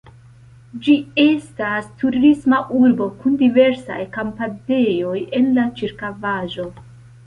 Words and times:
Ĝi 0.85 0.95
estas 1.23 1.91
turisma 1.99 2.63
urbo 2.81 3.11
kun 3.21 3.37
diversaj 3.45 4.01
kampadejoj 4.19 5.17
en 5.43 5.57
la 5.61 5.71
ĉirkaŭaĵo. 5.81 6.73